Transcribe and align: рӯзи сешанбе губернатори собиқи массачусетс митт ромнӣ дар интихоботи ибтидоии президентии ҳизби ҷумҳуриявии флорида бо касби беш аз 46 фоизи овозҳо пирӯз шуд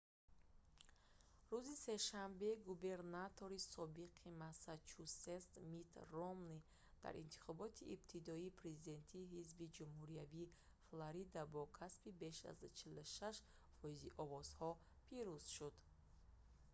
рӯзи 1.51 1.75
сешанбе 1.87 2.51
губернатори 2.67 3.59
собиқи 3.73 4.35
массачусетс 4.41 5.53
митт 5.71 5.91
ромнӣ 6.15 6.57
дар 7.03 7.13
интихоботи 7.25 7.83
ибтидоии 7.95 8.55
президентии 8.61 9.29
ҳизби 9.33 9.73
ҷумҳуриявии 9.77 10.51
флорида 10.85 11.41
бо 11.53 11.61
касби 11.77 12.11
беш 12.23 12.37
аз 12.51 12.57
46 12.79 13.69
фоизи 13.79 14.09
овозҳо 14.23 14.69
пирӯз 15.07 15.45
шуд 15.55 15.75